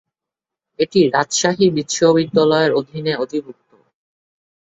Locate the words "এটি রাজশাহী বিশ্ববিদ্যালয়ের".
0.79-2.71